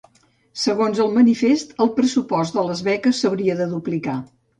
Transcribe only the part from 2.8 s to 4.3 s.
beques s'hauria de duplicar.